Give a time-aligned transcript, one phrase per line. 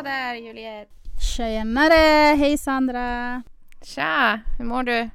[0.00, 0.90] Hallå där Juliette!
[1.36, 2.36] Tjenare!
[2.36, 3.42] Hej Sandra!
[3.82, 4.40] Tja!
[4.58, 5.10] Hur mår du?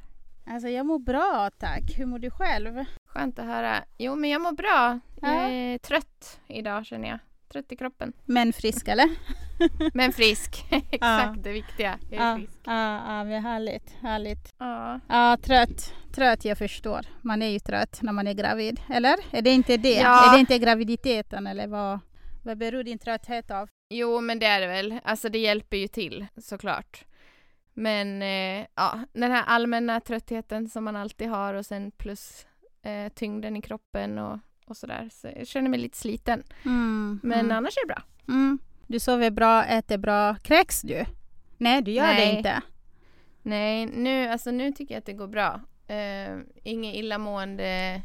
[0.47, 1.81] Alltså jag mår bra tack.
[1.97, 2.85] Hur mår du själv?
[3.05, 3.83] Skönt att höra.
[3.97, 4.99] Jo, men jag mår bra.
[5.21, 5.49] Jag Ja.
[5.49, 7.19] är trött idag känner jag.
[7.51, 8.13] Trött i kroppen.
[8.25, 9.09] Men frisk eller?
[9.93, 10.65] Men frisk.
[10.71, 11.35] Exakt Ja.
[11.37, 11.99] det viktiga.
[12.11, 12.59] Jag är Ja, frisk.
[12.65, 14.53] ja, ja, men härligt, härligt.
[14.57, 14.99] Ja.
[15.07, 15.93] Ja, trött.
[16.15, 17.01] Trött, jag förstår.
[17.21, 18.81] Man är ju trött när man är gravid.
[18.89, 19.15] Eller?
[19.31, 19.89] Är det inte det?
[19.99, 20.27] Ja.
[20.29, 21.99] Är det inte graviditeten eller vad?
[22.43, 23.69] Vad beror din trötthet av?
[23.89, 24.99] Jo, men det är det väl.
[25.03, 27.05] Alltså det hjälper ju till såklart.
[27.73, 32.45] Men eh, ja, den här allmänna tröttheten som man alltid har och sen plus
[32.81, 35.09] eh, tyngden i kroppen och, och sådär.
[35.11, 36.43] Så jag känner mig lite sliten.
[36.65, 38.03] Mm, Men mm, annars är det bra.
[38.27, 38.59] mm.
[38.87, 40.35] Du sover bra, äter bra.
[40.35, 41.05] Kräks du?
[41.57, 42.37] Nej, du gör det Nej.
[42.37, 42.61] inte.
[43.41, 45.61] Nej, nu, alltså nu tycker jag att det går bra.
[45.89, 48.01] Uh, inget illamående,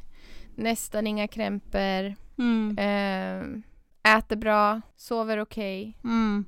[0.54, 2.78] nästan inga krämpor, Mm.
[2.78, 3.60] eh,
[4.02, 5.98] äter bra, sover okej.
[6.04, 6.44] Mm.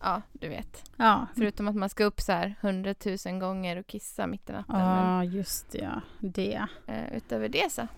[0.00, 0.90] Ja, du vet.
[0.96, 1.26] Ja.
[1.34, 4.80] Förutom att man ska upp så här hundratusen gånger och kissa mitt i natten.
[4.80, 6.00] Ja, just det, ja.
[6.20, 6.66] Det.
[6.86, 7.88] Men eh, utöver det så.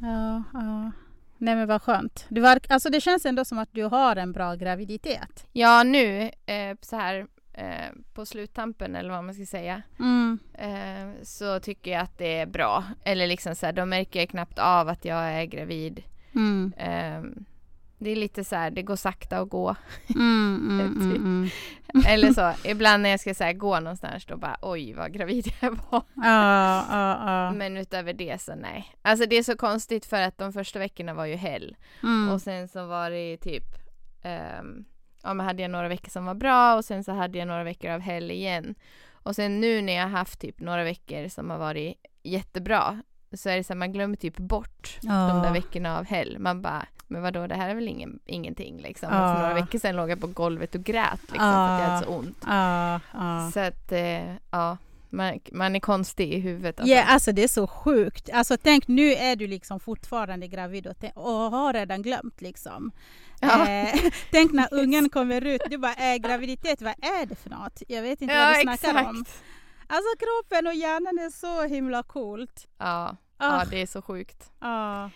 [0.00, 0.90] Ja, ja.
[1.38, 2.26] Nej men vad skönt.
[2.28, 5.46] Du var, alltså det känns ändå som att du har en bra graviditet.
[5.52, 9.82] Ja, nu eh, så här eh, på sluttampen eller vad man ska säga.
[9.98, 10.38] Mm.
[10.54, 12.84] Eh, så tycker jag att det är bra.
[13.04, 16.02] Eller liksom så här, då märker jag knappt av att jag är gravid.
[16.34, 16.72] Mm.
[16.76, 17.42] Eh,
[18.02, 19.76] det är lite så här, det går sakta att gå.
[20.14, 21.18] Mm, mm, mm, Typ.
[21.18, 21.50] mm.
[22.06, 25.52] Eller så, ibland när jag ska så här, gå någonstans då bara oj vad gravid
[25.60, 26.02] jag var.
[26.14, 27.52] Ja, ja, ja.
[27.52, 28.94] Men utöver det så nej.
[29.02, 31.76] Alltså det är så konstigt för att de första veckorna var ju hell.
[32.02, 32.28] Mm.
[32.28, 33.64] Och sen så var det typ
[34.22, 34.84] ehm,
[35.22, 37.64] Ja men hade jag några veckor som var bra och sen så hade jag några
[37.64, 38.74] veckor av hell igen.
[39.12, 43.02] Och sen nu när jag har haft typ några veckor som har varit jättebra
[43.36, 46.38] så är det så här, man glömmer typ bort de där veckorna av hell.
[46.38, 49.08] Man bara, men vadå det här är väl ingen, ingenting liksom.
[49.08, 49.34] Och Ja.
[49.34, 52.06] för några veckor sedan låg jag på golvet och grät liksom för att jag hade
[52.06, 52.38] så ont.
[52.46, 53.50] Ja, ja.
[53.54, 54.76] Så att, eh, ja,
[55.10, 56.80] man, man är konstig i huvudet.
[56.80, 56.94] Alltså.
[56.94, 58.30] Ja, alltså det är så sjukt.
[58.32, 62.92] Alltså tänk nu är du liksom fortfarande gravid och, och har redan glömt liksom.
[63.40, 63.68] Ja.
[63.68, 63.94] Eh,
[64.30, 67.82] tänk när ungen kommer ut, du bara äh, graviditet, vad är det för något?
[67.88, 69.20] Jag vet inte vad Ja, du snackar om.
[69.20, 69.42] exakt.
[69.86, 72.66] Alltså kroppen och hjärnan är så himla coolt.
[72.78, 74.50] Ja, Ah, ja, det är så sjukt.
[74.60, 75.10] ja,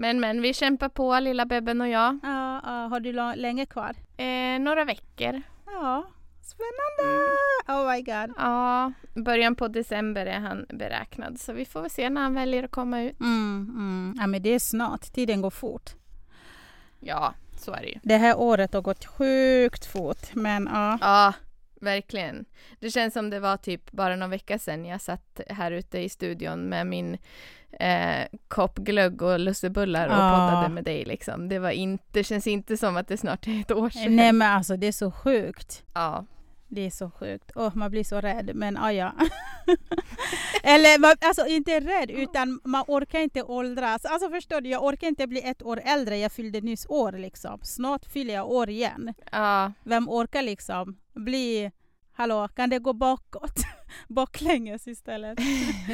[0.00, 2.18] Men men, vi kämpar på lilla bebben och jag.
[2.22, 2.86] ja, ja.
[2.90, 3.96] Har du länge kvar?
[4.16, 5.42] Eh, några veckor.
[5.66, 6.04] Ja,
[6.42, 7.26] spännande!
[7.68, 8.34] Oh my god.
[8.36, 12.62] Ja, början på december är han beräknad så vi får väl se när han väljer
[12.62, 13.20] att komma ut.
[13.20, 14.14] Mm, mm.
[14.20, 15.12] Ja, men det är snart.
[15.12, 15.90] Tiden går fort.
[17.00, 17.98] Ja, så är det ju.
[18.02, 20.98] Det här året har gått sjukt fort, men ja.
[21.00, 21.32] Ja,
[21.82, 22.44] verkligen.
[22.80, 26.08] Det känns som det var typ bara någon vecka sedan jag satt här ute i
[26.08, 27.18] studion med min
[27.80, 30.30] eh, kopp glögg och lussebullar och Ja.
[30.50, 31.48] poddade med dig liksom.
[31.48, 34.16] Det var inte, det känns inte som att det snart är ett år sedan.
[34.16, 35.84] Nej men alltså det är så sjukt.
[35.94, 36.24] Ja,
[36.72, 37.50] Det är så sjukt.
[37.54, 39.12] Åh, man blir så rädd, men ah, ja.
[40.62, 44.04] Eller man, alltså inte rädd, utan man orkar inte åldras.
[44.04, 46.18] Alltså förstår du, jag orkar inte bli ett år äldre.
[46.18, 47.60] Jag fyllde nyss år liksom.
[47.62, 49.14] Snart fyller jag år igen.
[49.32, 51.70] ja, Vem orkar liksom bli,
[52.12, 53.56] hallå, kan det gå bakåt?
[54.08, 55.38] Baklänges istället.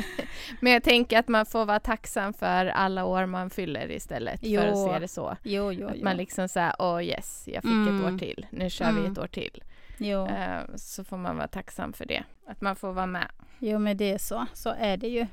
[0.60, 4.58] men jag tänker att man får vara tacksam för alla år man fyller istället för
[4.58, 4.88] att Jo.
[4.92, 5.36] se det så.
[5.42, 6.04] Jo, jo, Att jo.
[6.04, 7.96] man liksom säger, åh yes, jag fick Mm.
[8.06, 9.12] ett år till, nu kör vi Mm.
[9.12, 9.62] ett år till.
[9.98, 10.26] Jo.
[10.26, 13.30] Eh, så får man vara tacksam för det, att man får vara med.
[13.58, 14.46] jo, men det är så.
[14.54, 15.26] Så är det ju.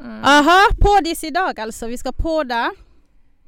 [0.00, 0.24] Mm.
[0.24, 1.86] Aha, poddis idag alltså.
[1.86, 2.72] Vi ska podda.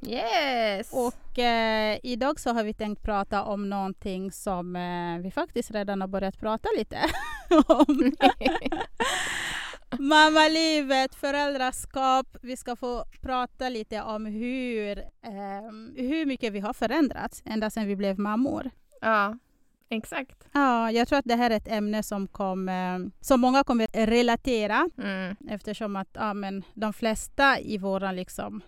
[0.07, 0.93] Yes!
[0.93, 6.01] Och eh, idag så har vi tänkt prata om någonting som eh, vi faktiskt redan
[6.01, 6.97] har börjat prata lite
[7.67, 8.11] om.
[9.99, 12.27] Mammalivet, föräldraskap.
[12.41, 17.87] Vi ska få prata lite om hur, eh, hur mycket vi har förändrats ända sedan
[17.87, 18.71] vi blev mammor.
[19.01, 19.37] ja,
[19.89, 20.47] exakt.
[20.51, 23.87] Ja, jag tror att det här är ett ämne som, kom, eh, som många kommer
[24.05, 25.35] relatera Mm.
[25.49, 28.61] eftersom att ja, men de flesta i vår liksom,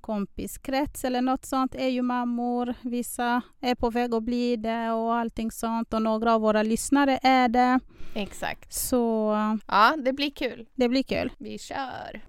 [0.00, 2.74] kompiskrets eller något sånt är ju mammor.
[2.82, 7.18] Vissa är på väg att bli det och allting sånt och några av våra lyssnare
[7.22, 7.80] är det.
[8.14, 8.72] Exakt.
[8.72, 9.32] Så
[9.66, 10.66] Ja, det blir kul.
[10.74, 11.32] det blir kul.
[11.38, 12.20] Vi kör.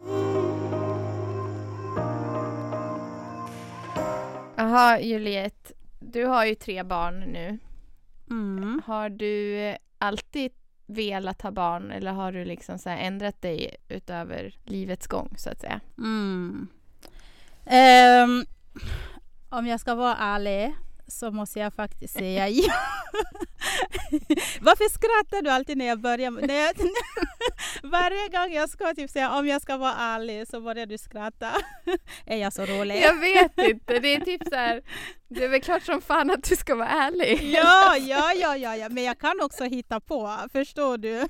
[4.56, 5.74] Jaha, Juliette.
[6.00, 7.60] Du har ju tre barn nu.
[8.30, 8.81] Mm.
[8.86, 10.52] Har du alltid
[10.86, 15.62] velat ha barn eller har du liksom så ändrat dig utöver livets gång så att
[15.62, 15.80] säga?
[15.98, 16.68] Mm.
[17.66, 18.46] Ehm,
[19.50, 20.75] om jag ska vara ärlig
[21.08, 22.74] så måste jag faktiskt säga ja.
[24.62, 26.31] Varför skrattar du alltid när jag börjar?
[26.31, 26.76] När jag,
[27.94, 31.51] varje gång jag ska typ säga om jag ska vara ärlig så börjar du skratta.
[32.25, 33.01] är jag så rolig?
[33.01, 34.81] Jag vet inte, det är typ så här,
[35.28, 37.54] det är väl klart som fan att du ska vara ärlig.
[37.54, 41.28] ja, ja, ja, ja, ja, men jag kan också hitta på, förstår du?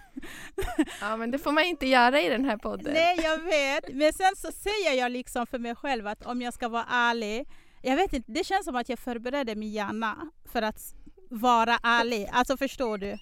[1.01, 2.94] ja, men det får man inte göra i den här podden.
[2.94, 6.54] Nej, jag vet, men sen så säger jag liksom för mig själv att om jag
[6.54, 7.48] ska vara ärlig,
[7.81, 10.95] jag vet inte, det känns som att jag förbereder min hjärna för att
[11.33, 13.12] vara ärlig, alltså förstår du?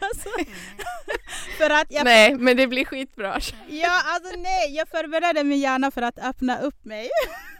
[0.00, 0.28] alltså,
[1.58, 2.04] för att jag...
[2.04, 3.40] Nej, men det blir skitbra.
[3.68, 7.10] ja, alltså nej, jag förbereder mig gärna för att öppna upp mig.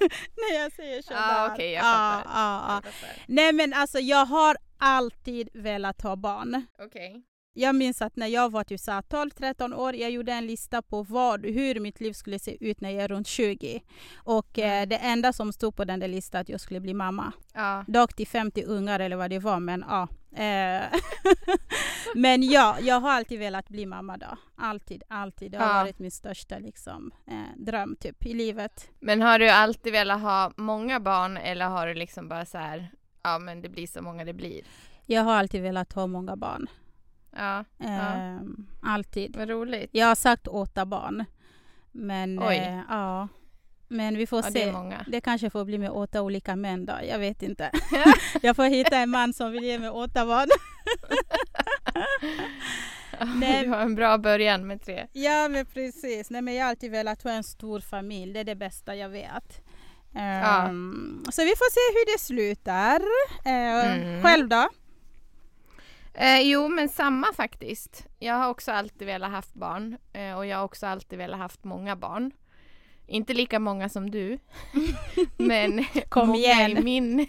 [0.36, 1.20] när jag säger sådär.
[1.24, 2.22] Ah, okay, jag fattar.
[2.26, 2.82] Ah, ah, ah.
[3.26, 6.66] Nej men alltså jag har alltid velat ha barn.
[6.86, 7.22] Okay.
[7.56, 11.46] Jag minns att när jag var typ 12-13 år, jag gjorde en lista på vad,
[11.46, 13.82] hur mitt liv skulle se ut när jag är runt 20.
[14.16, 14.88] Och eh, mm.
[14.88, 17.32] det enda som stod på den där listan att jag skulle bli mamma.
[17.54, 17.84] Ja.
[17.88, 20.08] Dock till 50 ungar eller vad det var, men ja.
[20.36, 20.82] Eh.
[22.14, 24.38] men ja, jag har alltid velat bli mamma då.
[24.56, 25.52] Alltid, alltid.
[25.52, 25.82] Det har ja.
[25.82, 28.90] varit min största liksom, eh, dröm typ i livet.
[29.00, 32.90] Men har du alltid velat ha många barn eller har du liksom bara så här,
[33.22, 34.62] ja men det blir så många det blir?
[35.06, 36.68] Jag har alltid velat ha många barn.
[37.36, 38.40] Ja, eh,
[38.82, 39.36] Alltid.
[39.36, 39.90] Vad roligt.
[39.92, 41.24] Jag har sagt åtta barn.
[41.92, 43.28] Men eh, ja.
[43.88, 44.64] Men vi får ja, se.
[44.64, 46.94] Det, det, kanske får bli med åtta olika män då.
[47.08, 47.70] Jag vet inte.
[48.42, 50.48] jag får hitta en man som vill ge mig åtta barn.
[53.40, 53.62] Nej.
[53.62, 55.06] Du har en bra början med tre.
[55.12, 56.30] Ja men precis.
[56.30, 58.32] Nej, men jag har alltid velat ha en stor familj.
[58.32, 59.60] Det är det bästa jag vet.
[60.14, 61.32] Um, ja.
[61.32, 63.00] Så vi får se hur det slutar.
[63.46, 64.22] Uh, mm.
[64.22, 64.68] Själv då?
[66.14, 68.06] Eh, jo, men samma faktiskt.
[68.18, 71.64] Jag har också alltid velat haft barn eh, och jag har också alltid velat haft
[71.64, 72.30] många barn.
[73.06, 74.38] Inte lika många som du,
[75.36, 76.78] men Kom igen.
[76.78, 77.20] i, min,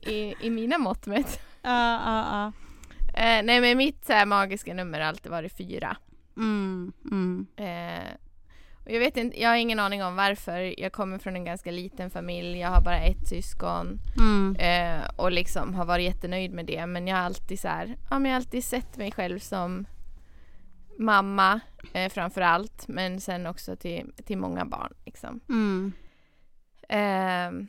[0.00, 1.40] i, i mina mått mätt.
[1.62, 2.52] Ja, ja, ja.
[3.22, 5.96] Eh, nej, men mitt så magiska nummer har alltid varit fyra.
[6.36, 7.46] Mm, mm.
[7.56, 8.12] Eh,
[8.84, 10.80] och jag vet inte, jag har ingen aning om varför.
[10.80, 12.58] Jag kommer från en ganska liten familj.
[12.58, 13.98] Jag har bara ett syskon.
[14.18, 14.56] Mm.
[14.56, 16.86] Eh, och liksom har varit jättenöjd med det.
[16.86, 19.86] Men jag har alltid så här, ja men jag alltid sett mig själv som
[20.98, 21.60] mamma
[21.92, 22.88] eh, framför allt.
[22.88, 25.40] Men sen också till, till många barn liksom.
[25.48, 25.92] Mm.
[26.88, 27.66] Eh,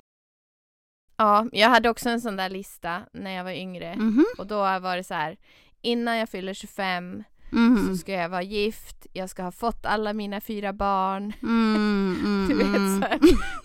[1.17, 3.87] ja, jag hade också en sån där lista när jag var yngre.
[3.87, 4.39] Mm -hmm.
[4.39, 5.37] Och då var det så här,
[5.81, 7.23] innan jag fyller 25
[7.55, 7.87] Mm.
[7.87, 11.33] Så ska jag vara gift, jag ska ha fått alla mina fyra barn.
[11.43, 13.01] Mm, mm, du vet mm.
[13.01, 13.07] så,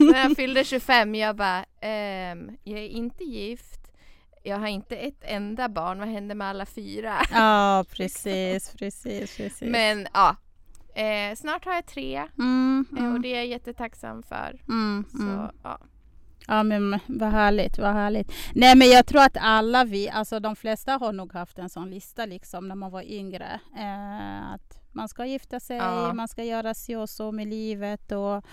[0.04, 3.80] När jag fyllde 25, jag bara, ehm, jag är inte gift.
[4.42, 7.14] Jag har inte ett enda barn, vad händer med alla fyra?
[7.32, 9.70] Ja, precis, precis, precis.
[9.70, 10.36] Men ja,
[10.94, 13.22] eh, snart har jag tre mm, eh, och mm.
[13.22, 14.60] det är jag jättetacksam för.
[15.18, 15.78] Så, ja.
[16.46, 18.32] Ja men vad härligt, vad härligt.
[18.54, 21.90] Nej men jag tror att alla vi, alltså de flesta har nog haft en sån
[21.90, 23.60] lista liksom när man var yngre.
[23.76, 26.12] Eh, att man ska gifta sig, ja.
[26.12, 28.44] man ska göra si och så med livet och,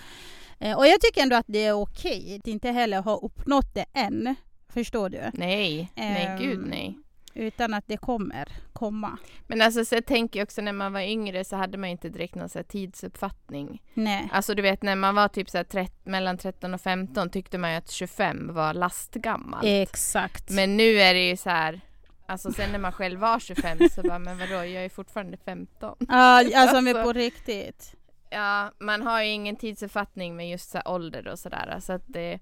[0.59, 3.85] eh, och jag tycker ändå att det är okej att inte heller ha uppnått det
[3.93, 4.35] än.
[4.69, 5.21] Förstår du?
[5.33, 6.97] Nej, eh, nej gud ehm, nej.
[7.37, 9.17] Utan att det kommer komma.
[9.47, 12.35] Men alltså så jag tänker också när man var yngre så hade man inte direkt
[12.35, 13.81] någon så tidsuppfattning.
[13.93, 14.29] Nej.
[14.31, 17.71] Alltså du vet när man var typ så här, mellan 13 och 15 tyckte man
[17.71, 19.65] ju att 25 var lastgammalt.
[19.65, 20.49] Exakt.
[20.49, 21.81] Men nu är det ju så här
[22.29, 25.95] Alltså sen när man själv var 25 så bara men vadå jag är fortfarande 15.
[25.99, 27.95] Ja alltså, alltså men på riktigt.
[28.29, 32.39] Ja man har ju ingen tidsuppfattning med just så ålder och sådär så att det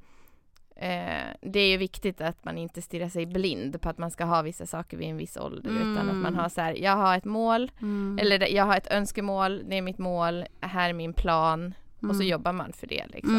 [0.76, 4.26] Eh, det är ju viktigt att man inte stirrar sig blind på att man ska
[4.26, 5.92] ha vissa saker vid en viss ålder mm.
[5.92, 6.36] utan att man mm.
[6.36, 8.20] har så här, jag har ett mål mm.
[8.22, 12.10] eller jag har ett önskemål, det är mitt mål, här är min plan mm.
[12.10, 12.32] och så mm.
[12.32, 13.36] jobbar man för det liksom.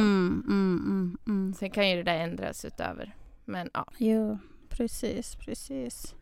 [1.26, 3.14] Mm, Sen kan ju det där ändras utöver.
[3.44, 3.86] Men ja.
[3.96, 4.38] Jo,
[4.68, 6.14] precis, precis.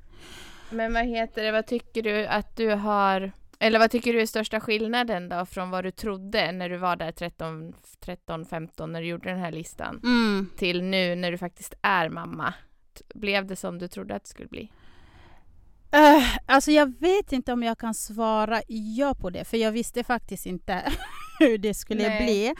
[0.70, 3.32] Men vad heter det, vad tycker du att du har
[3.64, 6.96] eller vad tycker du är största skillnaden då från vad du trodde när du var
[6.96, 10.50] där 13, 13 15 när du gjorde den här listan mm.
[10.56, 12.54] till nu när du faktiskt är mamma?
[13.14, 14.62] Blev det som du trodde att det skulle bli?
[15.96, 20.04] Uh, alltså jag vet inte om jag kan svara ja på det, för jag visste
[20.04, 20.92] faktiskt inte
[21.38, 22.24] hur det skulle Nej.
[22.24, 22.54] bli.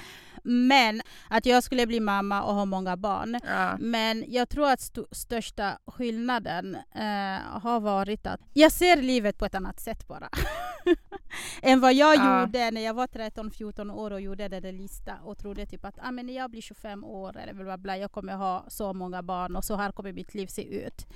[0.45, 3.41] Men att jag skulle bli mamma och ha många barn.
[3.47, 3.77] Ja.
[3.79, 9.45] Men jag tror att st största skillnaden uh, har varit att jag ser livet på
[9.45, 10.29] ett annat sätt bara.
[11.63, 12.41] än vad jag ja.
[12.41, 15.99] gjorde när jag var 13-14 år och gjorde den där listan och trodde typ att
[16.03, 18.93] ah, men när jag blir 25 år eller bla, bla, bla, jag kommer ha så
[18.93, 21.07] många barn och så här kommer mitt liv se ut.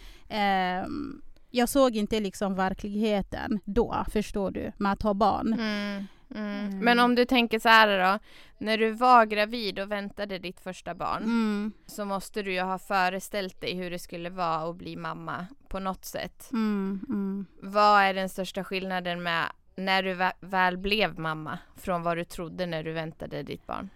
[0.84, 5.52] Um, jag såg inte liksom verkligheten då, förstår du, med att ha barn.
[5.52, 6.78] Mm, mm.
[6.78, 8.18] Men om du tänker så här då,
[8.58, 11.72] när du var gravid och väntade ditt första barn mm.
[11.86, 15.78] så måste du ju ha föreställt dig hur det skulle vara att bli mamma på
[15.78, 16.50] något sätt.
[16.52, 17.46] Mm, mm.
[17.62, 22.24] Vad är den största skillnaden med när du vä- väl blev mamma från vad du
[22.24, 23.90] trodde när du väntade ditt barn?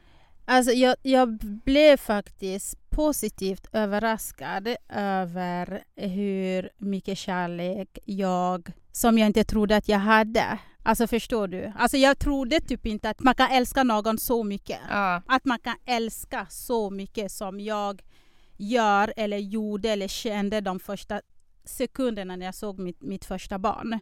[0.45, 9.45] Alltså jag, jag blev faktiskt positivt överraskad över hur mycket kärlek jag, som jag inte
[9.45, 10.59] trodde att jag hade.
[10.83, 11.73] Alltså förstår du?
[11.77, 14.79] Alltså jag trodde typ inte att man kan älska någon så mycket.
[14.91, 15.23] Ja.
[15.27, 18.03] Att man kan älska så mycket som jag
[18.57, 21.21] gör eller gjorde eller kände de första
[21.65, 23.99] sekunderna när jag såg mitt, mitt första barn.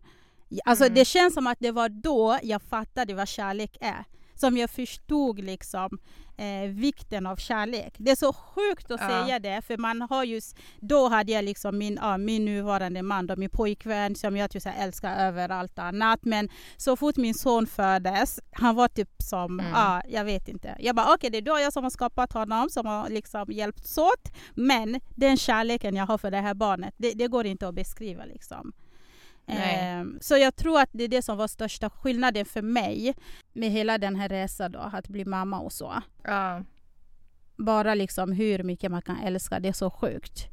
[0.65, 0.95] Alltså Mm.
[0.95, 4.05] det känns som att det var då jag fattade vad kärlek är.
[4.41, 5.99] Som jag förstod liksom
[6.37, 7.95] eh, vikten av kärlek.
[7.99, 9.09] Det är så sjukt att Ja.
[9.09, 13.27] säga det för man har just, då hade jag liksom min, ja, min nuvarande man,
[13.27, 16.25] då, min pojkvän som jag typ älskar över allt annat.
[16.25, 19.73] Men så fort min son föddes, han var typ som, Mm.
[19.73, 20.77] ja, jag vet inte.
[20.81, 23.99] Jag bara okej det är då jag som har skapat honom, som har liksom hjälpts
[23.99, 24.33] åt.
[24.55, 28.25] Men den kärleken jag har för det här barnet, det, det går inte att beskriva
[28.25, 28.73] liksom.
[29.53, 33.15] Ehm, så jag tror att det är det som var största skillnaden för mig
[33.53, 36.03] med hela den här resan då, att bli mamma och så.
[36.25, 36.63] Ja.
[37.57, 40.49] Bara liksom hur mycket man kan älska, det är så sjukt.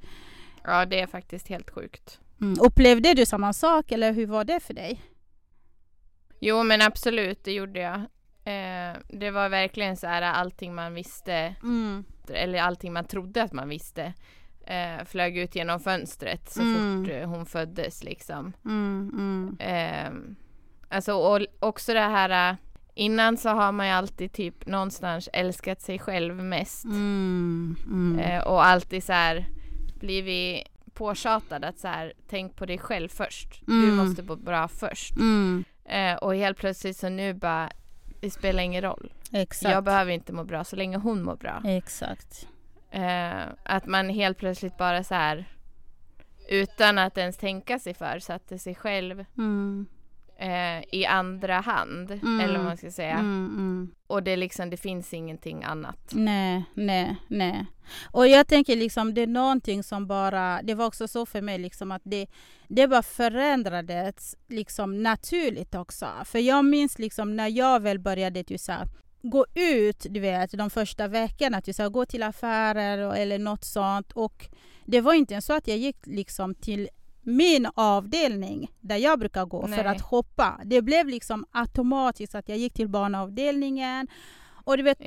[0.63, 2.19] ja, det är faktiskt helt sjukt.
[2.41, 2.57] Mm.
[2.61, 5.01] Upplevde du samma sak eller hur var det för dig?
[6.39, 7.95] Jo men absolut, det gjorde jag.
[8.43, 12.03] Eh, det var verkligen så här allting man visste, Mm.
[12.33, 14.13] eller allting man trodde att man visste,
[14.67, 17.03] eh, flög ut genom fönstret så Mm.
[17.05, 18.53] fort eh, hon föddes liksom.
[18.65, 19.57] Mm, mm.
[19.59, 20.11] Eh,
[20.95, 22.55] alltså och också det här, eh,
[22.93, 26.85] innan så har man ju alltid typ någonstans älskat sig själv mest.
[26.85, 28.19] Mm, mm.
[28.19, 29.45] Eh, och alltid så här
[29.99, 33.61] blivit påtjatad att så här, tänk på dig själv först.
[33.65, 33.95] Du Mm.
[33.95, 35.13] måste må bra först.
[35.85, 37.69] Eh, och helt plötsligt så nu bara,
[38.21, 39.13] det spelar ingen roll.
[39.31, 39.71] Exakt.
[39.73, 41.61] Jag behöver inte må bra så länge hon mår bra.
[41.65, 42.47] Exakt.
[42.91, 45.45] Eh, att man helt plötsligt bara så här
[46.49, 49.85] utan att ens tänka sig för satte sig själv Mm.
[50.37, 52.11] eh, i andra hand.
[52.11, 52.39] Mm.
[52.39, 53.13] Eller vad man ska säga.
[53.13, 53.91] Mm, mm.
[54.07, 56.11] Och det, liksom, det finns ingenting annat.
[56.11, 57.65] Nej, nej, nej.
[58.11, 61.57] Och jag tänker liksom det är någonting som bara, det var också så för mig
[61.57, 62.27] liksom att det,
[62.67, 66.07] det bara förändrades liksom naturligt också.
[66.25, 68.87] För jag minns liksom när jag väl började typ så här,
[69.21, 74.11] gå ut, du vet, de första veckorna, här, gå till affärer och, eller något sånt.
[74.11, 74.45] Och
[74.85, 76.89] det var inte så att jag gick liksom till
[77.21, 79.85] min avdelning där jag brukar gå för Nej.
[79.85, 80.61] att shoppa.
[80.65, 84.07] Det blev liksom automatiskt att jag gick till barnavdelningen.
[84.63, 84.99] Och du vet,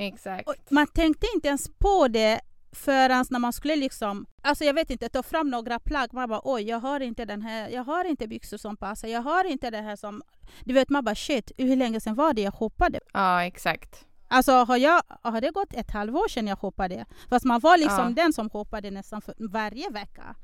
[0.47, 2.41] och man tänkte inte ens på det
[2.73, 6.13] förrän när man skulle liksom, alltså jag vet inte, ta fram några plagg.
[6.13, 9.23] Man bara oj, jag har inte den här, jag har inte byxor som passar, jag
[9.23, 10.23] har inte det här som...
[10.65, 13.01] Du vet, man bara shit, hur länge sedan var det jag shoppade?
[13.13, 14.07] Ja, exakt.
[14.29, 17.05] Alltså har, jag, har det gått ett halvår sedan jag shoppade?
[17.29, 18.23] Fast man var liksom Ja.
[18.23, 20.35] den som shoppade nästan för, varje vecka.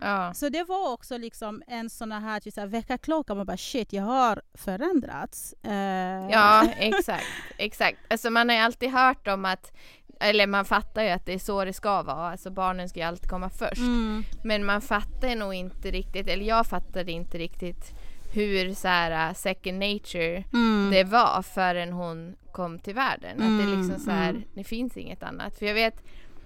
[0.00, 0.34] Ja.
[0.34, 3.34] Så det var också liksom en sån här, typ så här väckarklocka.
[3.34, 5.54] Man bara shit, jag har förändrats.
[5.62, 7.24] Eh, Ja, exakt.
[7.58, 7.98] exakt.
[8.10, 9.72] Alltså man har ju alltid hört om att,
[10.20, 12.30] eller man fattar ju att det är så det ska vara.
[12.30, 13.78] Alltså barnen ska ju alltid komma först.
[13.80, 17.92] Mm, Men man fattar nog inte riktigt, eller jag fattade inte riktigt
[18.32, 23.30] hur så här uh, second nature mm, det var förrän hon kom till världen.
[23.30, 24.42] Att det Mm, liksom så här, mm.
[24.54, 25.58] det finns inget annat.
[25.58, 25.94] För jag vet,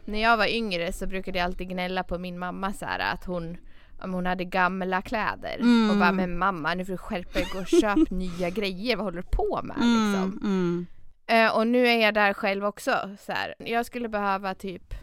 [0.05, 3.25] när jag var yngre så brukade jag alltid gnälla på min mamma så här att
[3.25, 3.57] hon
[4.03, 5.91] om hon hade gamla kläder Mm.
[5.91, 9.23] och bara men mamma nu får du skärpa dig, och köp nya grejer, vad håller
[9.23, 10.41] du på med liksom?
[11.27, 13.11] Eh, och nu är jag där själv också.
[13.19, 13.55] Så här.
[13.59, 14.95] Jag skulle behöva typ,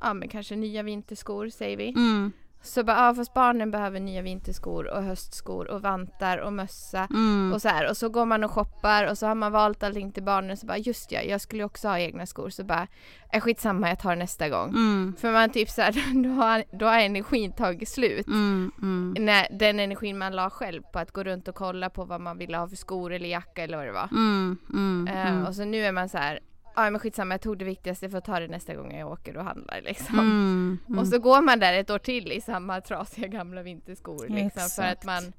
[0.00, 1.88] ja men kanske nya vinterskor säger vi.
[1.88, 7.06] Mm, så bara, ja fast barnen behöver nya vinterskor och höstskor och vantar och mössa.
[7.10, 7.52] mm.
[7.52, 7.90] Och så här.
[7.90, 10.66] Och så går man och shoppar och så har man valt allting till barnen så
[10.66, 12.50] bara just ja, jag skulle också ha egna skor.
[12.50, 12.86] Så bara,
[13.32, 14.68] äh, skitsamma jag tar nästa gång.
[14.68, 18.26] Mm, För man typ så här, då har, då har energin tagit slut.
[18.26, 19.24] mm, mm.
[19.24, 22.38] När, den energin man la själv på att gå runt och kolla på vad man
[22.38, 24.08] ville ha för skor eller jacka eller vad det var.
[24.12, 25.46] Mm.
[25.46, 26.40] och så nu är man så här,
[26.76, 29.36] ja men skitsamma jag tog det viktigaste för att ta det nästa gång jag åker
[29.36, 30.18] och handlar liksom.
[30.18, 30.98] Mm, mm.
[30.98, 34.82] Och så går man där ett år till i samma trasiga gamla vinterskor liksom för
[34.82, 35.32] att man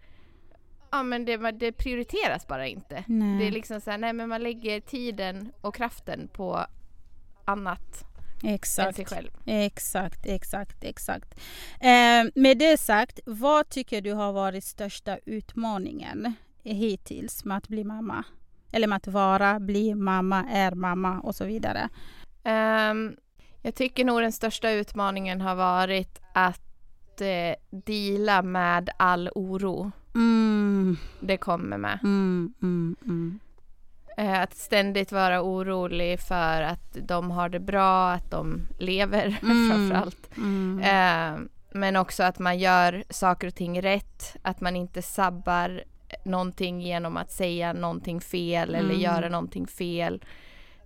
[0.93, 3.03] Ja men det, det prioriteras bara inte.
[3.07, 3.39] Nej.
[3.39, 6.65] Det är liksom så här, nej men man lägger tiden och kraften på
[7.45, 8.05] annat
[8.43, 8.95] än Exakt.
[8.95, 9.29] sig själv.
[9.45, 11.39] Exakt, exakt, exakt.
[11.79, 16.33] Eh, med det sagt, vad tycker du har varit största utmaningen
[16.63, 18.23] hittills med att bli mamma?
[18.71, 21.89] Eller med att vara, bli mamma, är mamma och så vidare.
[22.43, 23.15] Ehm,
[23.61, 30.97] jag tycker nog den största utmaningen har varit att eh, deala med all oro Mm,
[31.19, 31.99] det kommer med.
[32.03, 33.39] mm, mm, mm.
[34.17, 39.69] Eh, att ständigt vara orolig för att de har det bra, att de lever Mm.
[39.69, 40.29] framförallt.
[40.83, 41.39] Eh,
[41.73, 45.83] men också att man gör saker och ting rätt, att man inte sabbar
[46.25, 49.01] någonting genom att säga någonting fel eller Mm.
[49.01, 50.23] göra någonting fel.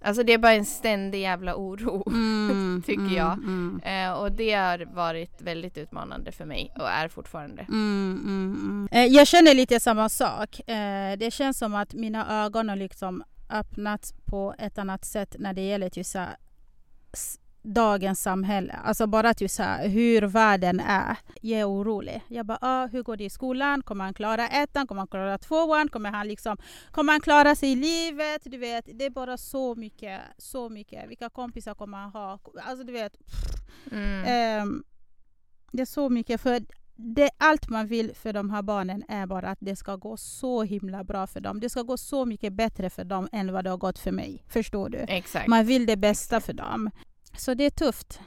[0.02, 2.04] Alltså det är bara en ständig jävla oro.
[2.12, 3.34] Mm, tycker mm, jag.
[3.34, 3.82] Mm.
[3.84, 7.62] Eh, och det har varit väldigt utmanande för mig och är fortfarande.
[7.62, 8.88] Mm, mm.
[8.92, 10.70] Eh, Jag känner lite samma sak.
[10.70, 15.54] Eh, Det känns som att mina ögon har liksom öppnats på ett annat sätt när
[15.54, 15.90] det gäller
[16.20, 16.36] här,
[17.14, 18.74] s- dagens samhälle.
[18.84, 21.18] Alltså bara till så här, hur världen är.
[21.42, 22.22] Jag är orolig.
[22.28, 23.82] Jag bara, ah, hur går det i skolan?
[23.82, 24.88] Kommer han klara ettan?
[24.88, 25.90] Kommer han klara tvåan?
[25.90, 26.58] Kommer han, liksom,
[26.92, 28.42] kommer han klara sig i livet?
[28.46, 30.22] Du vet, det är bara så mycket.
[30.38, 31.10] Så mycket.
[31.10, 32.40] Vilka kompisar kommer han ha?
[32.64, 33.14] Alltså du vet,
[33.92, 34.24] Mm.
[34.28, 34.84] Ehm,
[35.72, 36.42] det är så mycket.
[36.42, 36.60] För
[36.96, 40.64] det, allt man vill för de här barnen är bara att det ska gå så
[40.64, 41.60] himla bra för dem.
[41.60, 44.44] Det ska gå så mycket bättre för dem än vad det har gått för mig.
[44.48, 44.98] Förstår du?
[44.98, 45.48] Exakt.
[45.48, 46.90] Man vill det bästa för dem.
[47.38, 48.20] Så det är tufft.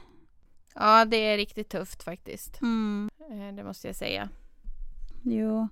[0.75, 2.61] Ja, det är riktigt tufft faktiskt.
[2.61, 4.29] Mm, Eh, det måste jag säga.
[5.23, 5.67] jo.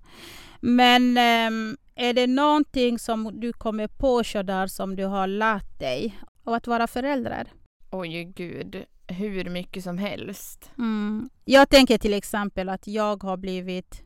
[0.59, 6.19] Men ehm, är det någonting som du kommer på Shodar som du har lärt dig
[6.43, 7.47] av att vara förälder?
[7.91, 8.83] Oj, gud.
[9.07, 10.71] Hur mycket som helst.
[10.77, 11.29] Mm.
[11.45, 14.03] Jag tänker till exempel att jag har blivit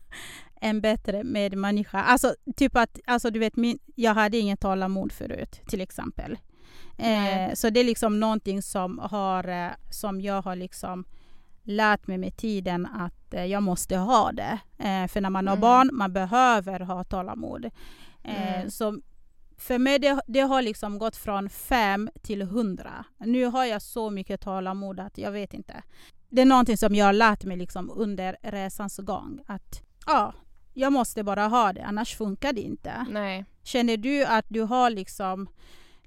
[0.60, 2.02] en bättre medmänniska.
[2.02, 6.38] Alltså, typ att, alltså, du vet, min, jag hade ingen tålamod förut, till exempel.
[6.98, 7.56] Eh, Nej.
[7.56, 11.04] så det är liksom någonting som, har, eh, som jag har liksom
[11.62, 14.58] lärt mig med tiden att eh, jag måste ha det.
[14.78, 15.60] Eh, för när man har Mm.
[15.60, 17.64] barn, man behöver ha tålamod.
[18.24, 18.70] Eh, Mm.
[18.70, 19.00] så
[19.58, 23.04] för mig det, det har liksom gått från fem till hundra.
[23.18, 25.82] Nu har jag så mycket tålamod att jag vet inte.
[26.28, 29.40] Det är någonting som jag har lärt mig liksom under resans gång.
[29.46, 30.32] Att ja,
[30.74, 33.06] jag måste bara ha det, annars funkar det inte.
[33.10, 33.44] Nej.
[33.62, 35.48] Känner du att du har liksom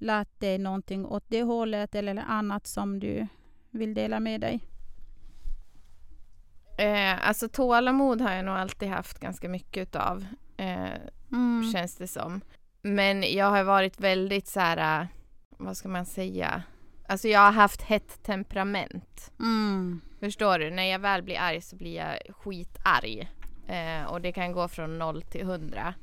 [0.04, 3.28] lärt dig någonting åt det hållet eller annat som du
[3.72, 4.60] vill dela med dig?
[6.78, 10.26] Eh, alltså tålamod har jag nog alltid haft ganska mycket utav.
[10.58, 10.90] Eh,
[11.32, 11.72] Mm.
[11.74, 12.42] känns det som.
[12.82, 15.08] Men jag har varit väldigt så här, äh,
[15.58, 16.64] vad ska man säga?
[17.08, 19.32] Alltså jag har haft hett temperament.
[19.40, 20.02] Mm.
[20.20, 20.70] Förstår du?
[20.70, 23.32] När jag väl blir arg så blir jag skitarg.
[23.68, 25.94] Eh, och det kan gå från noll till hundra.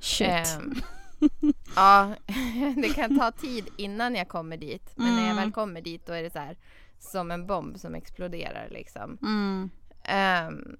[0.00, 0.28] Shit.
[0.28, 0.74] Ehm,
[1.76, 2.14] ja,
[2.76, 4.92] det kan ta tid innan jag kommer dit.
[4.96, 5.36] Men när jag Mm.
[5.36, 6.56] väl kommer dit då är det så här
[6.98, 9.18] som en bomb som exploderar liksom.
[9.22, 9.70] Mm.
[10.04, 10.76] Ehm,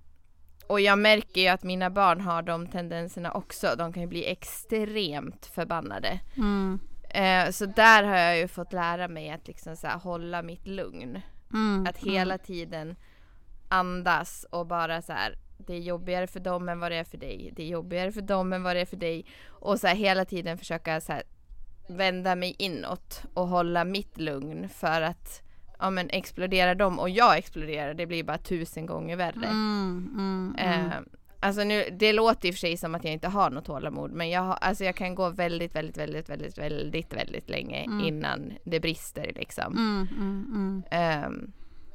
[0.66, 3.75] och jag märker ju att mina barn har de tendenserna också.
[3.79, 6.20] De kan ju bli extremt förbannade.
[6.37, 6.79] Mm.
[7.11, 10.66] Eh, så där har jag ju fått lära mig att liksom så här, hålla mitt
[10.66, 11.20] lugn.
[11.53, 11.87] Mm.
[11.88, 12.96] Att hela tiden
[13.68, 15.38] andas och bara så här.
[15.59, 17.53] Det är jobbigare för dem än vad det är för dig.
[17.57, 19.25] Det är jobbigare för dem än vad det är för dig.
[19.49, 21.23] Och så här, hela tiden försöka så här,
[21.88, 25.42] vända mig inåt och hålla mitt lugn för att
[25.79, 29.47] ja, men exploderar de och jag exploderar det blir bara tusen gånger värre.
[29.47, 30.11] Mm.
[30.14, 30.57] Mm.
[30.59, 30.87] Mm.
[30.87, 30.97] Eh,
[31.40, 34.12] alltså nu, det låter i och för sig som att jag inte har något tålamod
[34.12, 38.01] men jag, har, alltså jag kan gå väldigt, väldigt, väldigt, väldigt, väldigt, väldigt länge Mm.
[38.01, 39.77] innan det brister liksom.
[39.77, 40.83] Mm.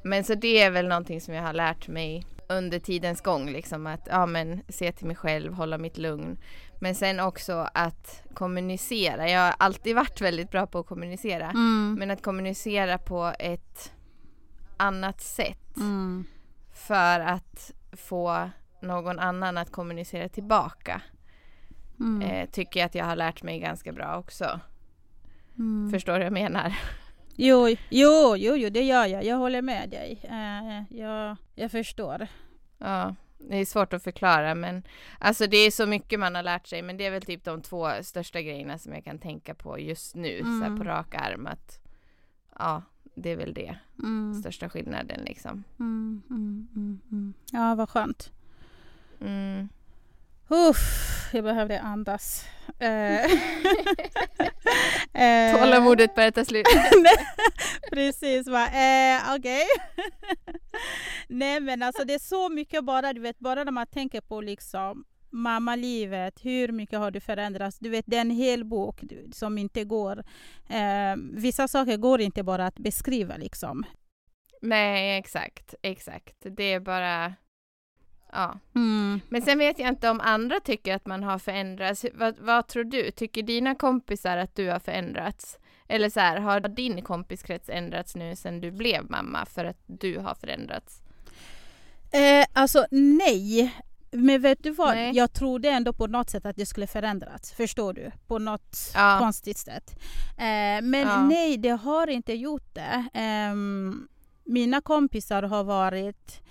[0.04, 3.88] Men så det är väl någonting som jag har lärt mig under tidens gång liksom
[3.88, 6.38] att ja men se till mig själv, hålla mitt lugn.
[6.80, 9.30] Men sen också att kommunicera.
[9.30, 11.46] Jag har alltid varit väldigt bra på att kommunicera.
[11.50, 11.96] Mm.
[12.00, 13.92] Men att kommunicera på ett
[14.78, 16.26] annat sätt Mm.
[16.74, 18.50] för att få
[18.82, 21.02] någon annan att kommunicera tillbaka
[22.00, 22.22] Mm.
[22.22, 24.60] eh, tycker jag att jag har lärt mig ganska bra också.
[25.58, 25.92] Mm.
[25.92, 26.74] Förstår du vad jag menar?
[27.44, 29.24] Jo, jo, jo, jo, det gör jag.
[29.24, 30.20] Jag håller med dig.
[30.24, 32.28] Eh, jag, jag förstår.
[32.78, 34.84] Ja, det är svårt att förklara men
[35.20, 37.62] alltså det är så mycket man har lärt sig men det är väl typ de
[37.62, 40.78] två största grejerna som jag kan tänka på just nu så här Mm.
[40.78, 41.80] på rak arm att
[42.60, 42.82] ja,
[43.16, 44.34] det är väl det Mm.
[44.34, 45.64] största skillnaden liksom.
[45.80, 47.34] Mm, mm, mm, mm.
[47.52, 48.32] Ja, vad skönt.
[50.54, 52.46] Uff, jag behövde andas.
[52.80, 53.24] Eh,
[55.14, 56.66] eh, Tålamodet börjar ta slut.
[57.92, 58.68] Precis, va.
[58.68, 59.66] Eh, okej.
[61.28, 64.42] Nej men alltså det är så mycket bara, du vet, bara när man tänker på
[64.42, 67.80] liksom mammalivet, hur mycket har du förändrats?
[67.80, 70.24] Du vet, det är en hel bok du, som inte går...
[70.70, 73.86] Eh, vissa saker går inte bara att beskriva liksom.
[74.62, 76.36] Nej, exakt, exakt.
[76.42, 77.34] Det är bara
[78.32, 78.60] ja.
[78.76, 79.22] Mm.
[79.30, 82.06] Men sen vet jag inte om andra tycker att man har förändrats.
[82.14, 83.12] Vad, vad tror du?
[83.12, 85.58] Tycker dina kompisar att du har förändrats?
[85.88, 90.18] Eller så här, har din kompiskrets ändrats nu sedan du blev mamma för att du
[90.20, 91.02] har förändrats?
[92.12, 93.76] Eh, alltså nej.
[94.12, 94.96] Men vet du vad?
[94.96, 95.16] Nej.
[95.16, 97.52] Jag trodde ändå på något sätt att det skulle förändras.
[97.52, 98.12] Förstår du?
[98.28, 99.18] På något Ja.
[99.20, 99.96] konstigt sätt.
[100.38, 101.24] Eh, men Ja.
[101.24, 103.06] nej, det har inte gjort det.
[103.14, 104.08] Ehm,
[104.44, 106.42] mina kompisar har varit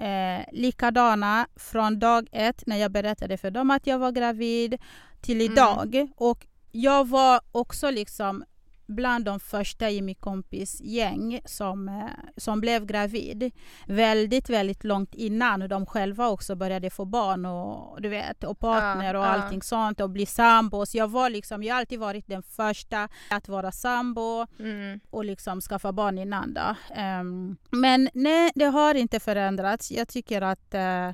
[0.00, 4.76] eh, likadana från dag ett när jag berättade för dem att jag var gravid
[5.20, 5.52] till Mm.
[5.52, 6.08] idag.
[6.16, 8.44] Och jag var också liksom
[8.90, 12.04] bland de första i mitt kompisgäng som, eh,
[12.36, 13.50] som blev gravid.
[13.86, 19.14] Väldigt, väldigt långt innan de själva också började få barn och, du vet, och partner
[19.14, 19.28] och ja.
[19.28, 20.94] allting sånt och bli sambos.
[20.94, 25.00] Jag, var liksom, jag har alltid varit den första att vara sambo Mm.
[25.10, 26.54] och liksom skaffa barn innan.
[26.54, 26.74] Då.
[26.94, 29.92] Ehm, men nej, det har inte förändrats.
[29.92, 31.10] Jag tycker att eh,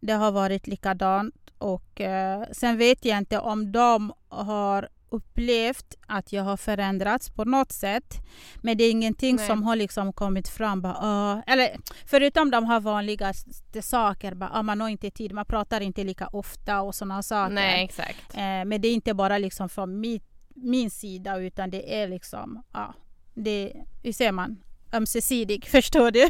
[0.00, 1.34] det har varit likadant.
[1.58, 7.44] Och, eh, sen vet jag inte om de har upplevt att jag har förändrats på
[7.44, 8.14] något sätt.
[8.62, 9.46] Men det är ingenting Nej.
[9.46, 10.82] som har liksom kommit fram.
[10.82, 14.34] Bara, "Ah", eller, förutom de här vanligaste saker.
[14.34, 17.54] Bara, "Ah, man har inte tid, man pratar inte lika ofta och sådana saker.
[17.54, 18.34] Nej, exakt.
[18.34, 22.62] Eh, men det är inte bara liksom från mitt, min sida utan det är liksom,
[22.72, 22.94] ja,
[23.34, 23.72] det,
[24.02, 24.62] hur ser man?
[24.92, 26.24] Ömsesidig, förstår du?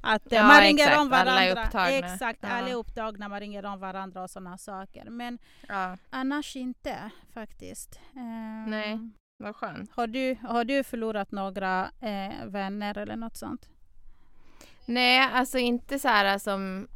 [0.00, 1.00] Att eh, Ja, man ringer exakt.
[1.00, 1.32] om varandra.
[1.32, 1.90] Alla är upptagna.
[2.12, 2.48] Exakt, Ja.
[2.48, 5.04] alla är upptagna, man ringer om varandra och sådana saker.
[5.10, 8.00] Men Ja, annars inte faktiskt.
[8.16, 8.98] Eh, Nej.
[9.36, 9.90] vad skönt.
[9.94, 13.68] Har du, har du förlorat några eh, vänner eller något sånt?
[14.86, 16.88] Nej, alltså inte så här som,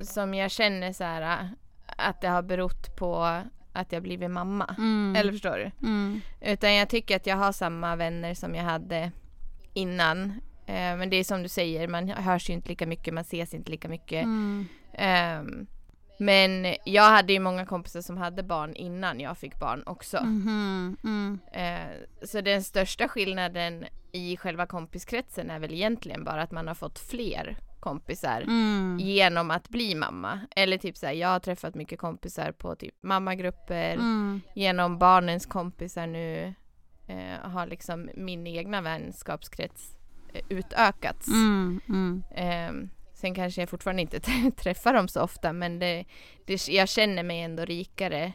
[0.00, 1.48] som jag känner så här
[1.96, 3.40] att det har berott på
[3.72, 4.74] att jag blivit mamma.
[4.78, 5.16] Mm.
[5.16, 5.86] Eller förstår du?
[5.86, 6.20] Mm.
[6.40, 9.12] Utan jag tycker att jag har samma vänner som jag hade
[9.72, 10.40] innan.
[10.66, 13.54] Eh, men det är som du säger, man hörs ju inte lika mycket, man ses
[13.54, 14.22] inte lika mycket.
[14.24, 14.66] Mm.
[14.92, 15.66] Ehm,
[16.18, 20.24] men jag hade ju många kompisar som hade barn innan jag fick barn också.
[20.24, 20.96] Mhm.
[21.04, 21.38] Mm.
[21.52, 26.74] Eh, så den största skillnaden i själva kompiskretsen är väl egentligen bara att man har
[26.74, 28.98] fått fler kompisar Mm.
[29.00, 30.40] genom att bli mamma.
[30.56, 34.40] Eller typ såhär, jag har träffat mycket kompisar på typ mammagrupper, Mm.
[34.54, 36.54] genom barnens kompisar nu
[37.06, 39.98] eh, har liksom min egna vänskapskrets eh,
[40.48, 41.28] utökats.
[41.28, 41.80] Mm.
[41.88, 42.22] Mm.
[42.30, 44.20] Eh, sen kanske jag fortfarande inte
[44.56, 46.04] träffar dem så ofta men det,
[46.44, 48.32] det, jag känner mig ändå rikare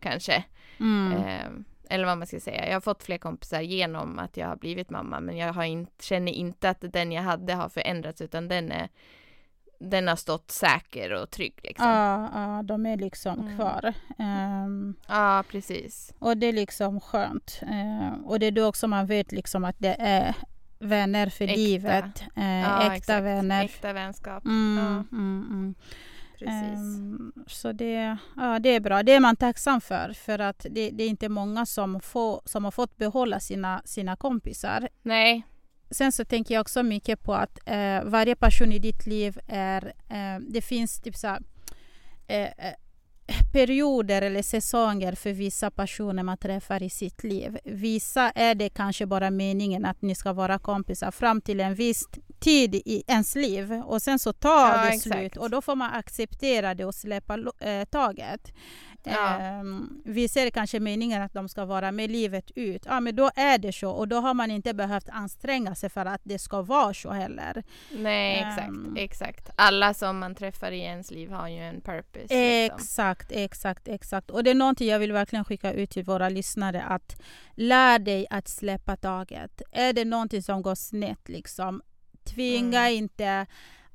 [0.00, 0.44] kanske.
[0.80, 1.12] Mm.
[1.12, 1.46] Eh,
[1.90, 2.66] eller vad man ska säga.
[2.66, 6.04] Jag har fått fler kompisar genom att jag har blivit mamma men jag har inte,
[6.04, 8.88] känner inte att den jag hade har förändrats utan den är
[9.84, 11.88] den har stått säker och trygg liksom.
[11.88, 13.56] Ja, ja, de är liksom Mm.
[13.56, 13.94] kvar.
[14.18, 16.14] Ehm, Ja, precis.
[16.18, 17.60] och det är liksom skönt.
[17.70, 20.34] Ehm, och det är då också man vet liksom att det är
[20.82, 21.56] vänner för Äkta.
[21.56, 22.22] livet.
[22.36, 23.24] Eh, Ja, äkta exakt.
[23.24, 23.64] vänner.
[23.64, 24.44] Äkta vänskap.
[24.44, 25.16] Mm, Ja.
[25.16, 25.74] mm, mm.
[26.38, 26.78] Precis.
[26.98, 29.02] Ehm, så det, ja, det är bra.
[29.02, 30.12] Det är man tacksam för.
[30.12, 34.16] För att det, det är inte många som, får, som har fått behålla sina, sina
[34.16, 34.88] kompisar.
[35.02, 35.42] Nej,
[35.90, 39.84] Sen så tänker jag också mycket på att eh, varje person i ditt liv är...
[40.08, 41.42] Eh, det finns typ så här,
[42.26, 42.74] eh, eh,
[43.52, 47.58] perioder eller säsonger för vissa personer man träffar i sitt liv.
[47.64, 52.04] Vissa är det kanske bara meningen att ni ska vara kompisar fram till en viss
[52.40, 55.02] tid i ens liv och sen så tar Ja, det exakt.
[55.16, 58.52] slut och då får man acceptera det och släppa eh, taget.
[59.04, 59.38] Ja.
[59.38, 62.82] Ehm, är det kanske meningen att de ska vara med livet ut.
[62.86, 66.06] Ja, men då är det så och då har man inte behövt anstränga sig för
[66.06, 67.62] att det ska vara så heller.
[67.92, 68.94] nej exakt, Ehm.
[68.98, 69.50] exakt.
[69.56, 72.20] Alla som man träffar i ens liv har ju en purpose.
[72.20, 72.76] Liksom.
[72.76, 74.30] Exakt, exakt, exakt.
[74.30, 77.20] Och det är någonting jag vill verkligen skicka ut till våra lyssnare att
[77.54, 79.62] lär dig att släppa taget.
[79.72, 81.82] Är det någonting som går snett liksom,
[82.24, 82.92] tvinga Mm.
[82.94, 83.46] inte,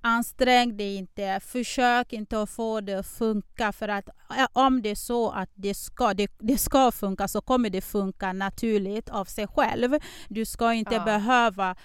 [0.02, 4.10] ansträng dig inte, försök inte att få det att funka för att
[4.54, 8.34] om det är så att det ska, det, det ska funka så kommer det funka
[8.34, 9.98] naturligt av sig själv.
[10.28, 11.04] Du ska inte Ja.
[11.04, 11.76] behöva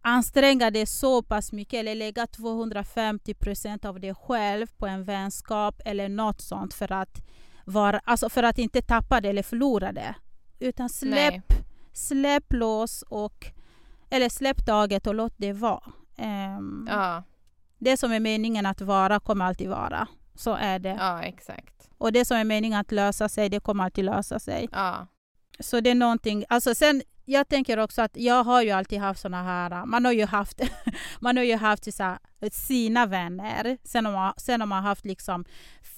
[0.00, 5.80] anstränga dig så pass mycket eller lägga 250 procent av dig själv på en vänskap
[5.84, 7.22] eller något sånt för att,
[7.64, 10.14] vara, alltså för att inte tappa det eller förlora det.
[10.58, 11.64] Utan släpp, Nej.
[11.92, 13.46] släpp lås och
[14.10, 15.82] eller släpp taget och låt det vara.
[16.16, 17.22] Ehm, Ja,
[17.78, 20.06] Det som är meningen att vara kommer alltid vara.
[20.34, 20.96] Så är det.
[21.00, 21.90] ja exakt.
[21.98, 24.68] Och det som är meningen att lösa sig, det kommer alltid lösa sig.
[24.72, 25.06] Ja,
[25.60, 29.20] Så det är någonting, alltså sen jag tänker också att jag har ju alltid haft
[29.20, 30.60] såna här, man har ju haft,
[31.20, 32.18] man har ju haft så
[32.52, 35.44] sina vänner, sen har, man, sen har man haft liksom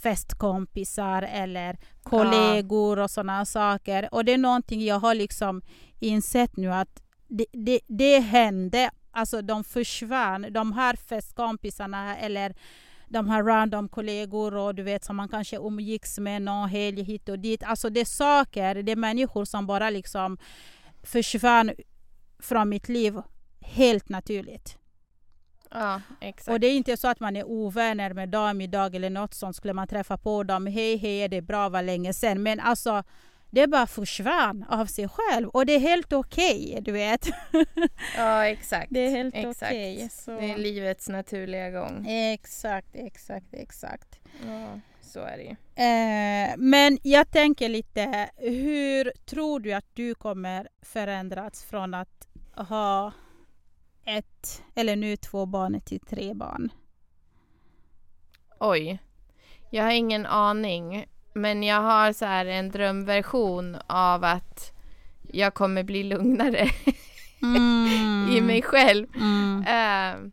[0.03, 4.15] festkompisar eller kollegor och såna saker.
[4.15, 5.63] Och det är någonting jag har liksom
[6.01, 12.55] insett nu att det, det, det hände, alltså de försvann, de här festkompisarna eller
[13.09, 17.29] de här random kollegor och du vet som man kanske umgicks med någon helg hit
[17.29, 17.63] och dit.
[17.63, 20.39] Alltså det är saker, det är människor som bara liksom
[21.03, 21.71] försvann
[22.39, 23.21] från mitt liv
[23.61, 24.79] helt naturligt.
[25.71, 26.49] ja exakt.
[26.49, 29.57] Och det är inte så att man är ovänner med dem idag eller något sånt.
[29.57, 32.43] Skulle man träffa på dem, hej hej, är det bra, var länge sedan.
[32.43, 33.03] Men alltså
[33.51, 37.29] det bara försvann av sig själv och det är helt okej, okay, du vet.
[38.17, 38.87] Ja, exakt.
[38.91, 40.09] Det är helt okej.
[40.13, 42.07] så- Det är livets naturliga gång.
[42.09, 44.21] Exakt, exakt, exakt.
[44.47, 45.51] Ja, så är det ju.
[45.85, 53.13] Eh, men jag tänker lite, hur tror du att du kommer förändras från att ha
[54.05, 56.73] ett, eller nu två barn till tre barn?
[58.61, 58.99] Oj.
[59.71, 61.07] Jag har ingen aning.
[61.33, 64.73] Men jag har så här en drömversion av att
[65.33, 66.69] jag kommer bli lugnare
[68.31, 69.07] i mig själv.
[69.17, 69.63] Mm.
[69.63, 70.31] Eh,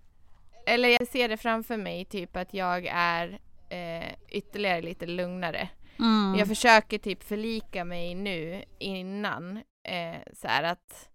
[0.74, 5.70] eller jag ser det framför mig, typ att jag är eh, ytterligare lite lugnare.
[6.00, 6.36] Mm.
[6.40, 11.10] Jag försöker typ förlika mig nu innan eh, så här att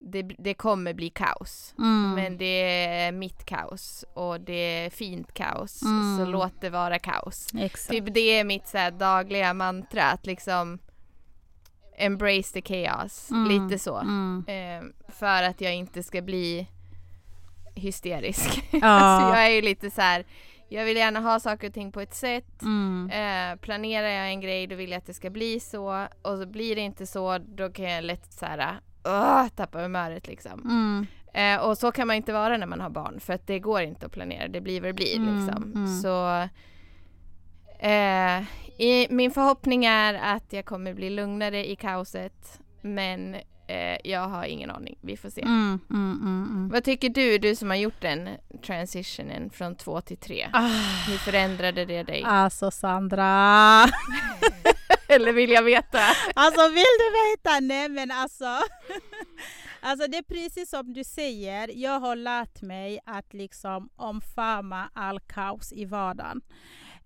[0.00, 1.74] det, det kommer bli kaos.
[1.78, 2.14] Mm.
[2.14, 5.82] Men det är mitt kaos och det är fint kaos.
[5.82, 6.18] Mm.
[6.18, 7.48] Så låt det vara kaos.
[7.58, 7.90] Exakt.
[7.90, 10.78] Typ det är mitt så här dagliga mantra att liksom
[11.96, 13.30] embrace the chaos.
[13.30, 13.48] Mm.
[13.48, 13.96] Lite så.
[13.96, 14.44] Mm.
[14.48, 16.68] Eh, för att jag inte ska bli
[17.74, 18.64] hysterisk.
[18.70, 18.86] Ja.
[18.86, 20.24] alltså jag är ju lite så här.
[20.68, 22.62] Jag vill gärna ha saker och ting på ett sätt.
[22.62, 23.10] Mm.
[23.10, 26.06] Eh, planerar jag en grej då vill jag att det ska bli så.
[26.22, 30.26] Och så blir det inte så då kan jag lätt så här, uh, tappa humöret
[30.28, 30.60] liksom.
[30.64, 31.06] Mm.
[31.34, 33.80] Eh, och så kan man inte vara när man har barn för att det går
[33.82, 34.48] inte att planera.
[34.48, 35.72] Det blir vad det blir Mm, liksom.
[35.74, 35.86] mm.
[35.86, 36.48] Så
[37.78, 38.42] eh,
[38.80, 42.60] i, min förhoppning är att jag kommer bli lugnare i kaoset.
[42.80, 43.36] Men
[43.70, 44.98] eh, jag har ingen aning.
[45.00, 45.42] Vi får se.
[45.42, 45.80] Mm.
[45.90, 46.12] Mm.
[46.22, 46.44] Mm.
[46.50, 46.68] Mm.
[46.68, 48.28] Vad tycker du, du som har gjort den
[48.66, 50.50] transitionen från två till tre?
[50.52, 50.68] Ah.
[51.08, 52.22] Hur förändrade det dig?
[52.26, 53.24] Alltså Sandra.
[55.08, 55.98] Eller vill jag veta?
[56.34, 57.60] Alltså vill du veta?
[57.60, 58.44] Nej men alltså.
[59.82, 61.70] Alltså det är precis som du säger.
[61.74, 66.40] Jag har lärt mig att liksom omfamna all kaos i vardagen.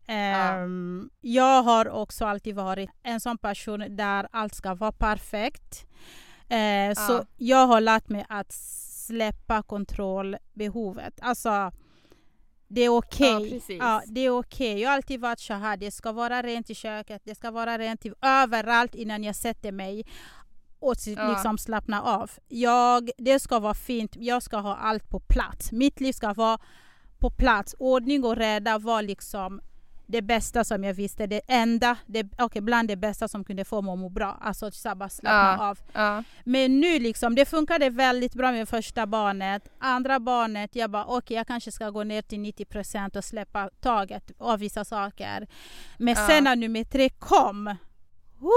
[0.06, 5.86] Ehm, Jag har också alltid varit en sån person där allt ska vara perfekt.
[6.48, 7.24] Eh, Så Ja.
[7.36, 11.14] jag har lärt mig att släppa kontrollbehovet.
[11.22, 11.72] Alltså
[12.68, 13.28] det är okej.
[13.30, 13.78] Ja, precis.
[13.80, 14.80] Ja, det är okej.
[14.80, 15.76] Jag har alltid varit så här.
[15.76, 19.72] Det ska vara rent i köket, det ska vara rent i, överallt innan jag sätter
[19.72, 20.06] mig
[20.78, 21.28] och Ja.
[21.32, 22.30] liksom slappna av.
[22.48, 24.16] Jag, det ska vara fint.
[24.16, 25.72] Jag ska ha allt på plats.
[25.72, 26.58] Mitt liv ska vara
[27.18, 27.74] på plats.
[27.78, 29.60] Ordning och reda var liksom
[30.06, 31.26] det bästa som jag visste.
[31.26, 34.38] Det enda, det, okay, bland det bästa som kunde få mig att må bra.
[34.40, 35.68] Alltså så här bara slappna Ja.
[35.70, 35.78] av.
[35.92, 39.68] Ja, Men nu liksom, det funkade väldigt bra med första barnet.
[39.78, 44.30] Andra barnet, jag bara okej, jag kanske ska gå ner till 90% och släppa taget
[44.38, 45.46] av vissa saker.
[45.98, 46.26] Men Ja.
[46.28, 47.76] sen när nummer tre kom,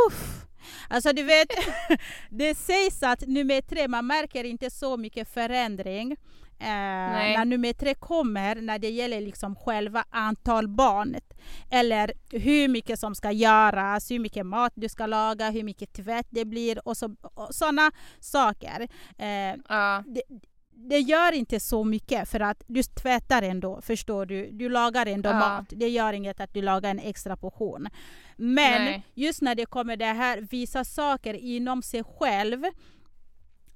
[0.08, 0.44] uff,
[0.90, 1.48] Alltså du vet,
[2.30, 6.18] det sägs att nummer tre, man märker inte så mycket förändring.
[6.60, 11.16] Eh, när nummer tre kommer, när det gäller liksom själva antal barn.
[11.72, 16.28] Eller hur mycket som ska göras, hur mycket mat du ska laga, hur mycket tvätt
[16.30, 18.88] det blir och, så, och sådana saker.
[19.18, 20.22] Eh, ja, det,
[20.90, 24.50] det gör inte så mycket för att du tvättar ändå, förstår du.
[24.52, 25.40] Du lagar ändå Ja.
[25.40, 25.66] mat.
[25.70, 27.88] Det gör inget att du lagar en extra portion.
[28.36, 29.04] Men Nej.
[29.14, 32.64] just när det kommer det här, vissa saker inom sig själv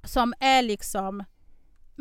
[0.04, 1.24] som är liksom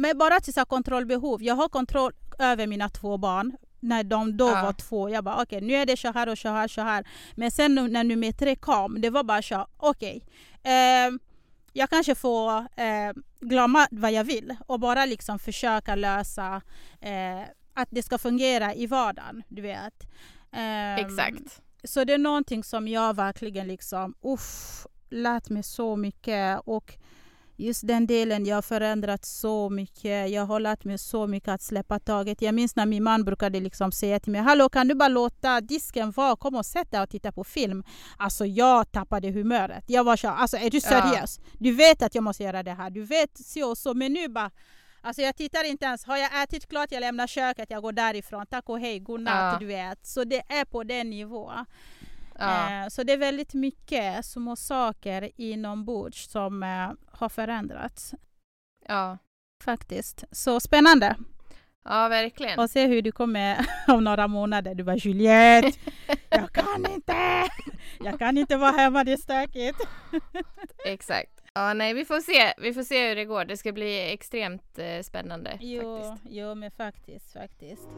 [0.00, 1.42] men bara till så kontrollbehov.
[1.42, 4.62] Jag har kontroll över mina två barn när de då Ja.
[4.62, 5.08] var två.
[5.10, 7.04] Jag bara okej, nu är det så här och så här så här.
[7.34, 10.22] Men sen nu- när nummer tre kom, det var bara så okej.
[10.62, 11.18] ehm,
[11.72, 16.62] jag kanske får eh, glömma vad jag vill och bara liksom försöka lösa
[17.00, 17.40] eh,
[17.74, 19.42] att det ska fungera i vardagen.
[19.48, 19.94] Du vet.
[20.52, 21.60] Ehm, exakt.
[21.84, 26.60] så det är någonting som jag verkligen liksom, uff, lärt mig så mycket.
[26.64, 26.92] Och
[27.60, 30.30] just den delen, jag har förändrat så mycket.
[30.30, 32.42] Jag har lärt mig så mycket att släppa taget.
[32.42, 35.60] Jag minns när min man brukade liksom säga till mig, hallå kan du bara låta
[35.60, 36.36] disken vara?
[36.36, 37.84] Kom och sätt dig och titta på film.
[38.16, 39.84] Alltså jag tappade humöret.
[39.86, 40.80] Jag var så, alltså är du Ja.
[40.80, 41.40] seriös?
[41.58, 42.90] Du vet att jag måste göra det här.
[42.90, 43.94] Du vet så och så.
[43.94, 44.50] Men nu bara
[45.02, 46.04] Alltså jag tittar inte ens.
[46.04, 48.46] Har jag ätit klart, jag lämnar köket, jag går därifrån.
[48.46, 49.58] Tack och hej, godnatt, Ja.
[49.60, 50.06] du vet.
[50.06, 51.66] Så det är på den nivån.
[52.40, 52.82] Ja.
[52.82, 58.14] Eh, så det är väldigt mycket små saker inombords som eh, har förändrats
[58.88, 59.18] ja.
[59.64, 60.24] faktiskt.
[60.30, 61.16] Så spännande
[61.84, 62.60] ja, verkligen.
[62.60, 64.74] att se hur du kommer om några månader.
[64.74, 65.78] Du bara Juliette,
[66.30, 67.14] jag kan inte.
[68.00, 69.78] Jag kan inte vara hemma, det är stökigt.
[70.84, 71.40] Exakt.
[71.54, 72.52] Ja, nej, vi får se.
[72.58, 73.44] Vi får se hur det går.
[73.44, 76.34] Det ska bli extremt eh, spännande Jo, faktiskt.
[76.34, 77.88] jo men faktiskt, faktiskt.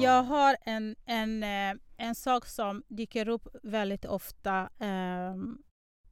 [0.00, 4.68] Jag har en, en, eh, en sak som dyker upp väldigt ofta.
[4.78, 5.58] ehm,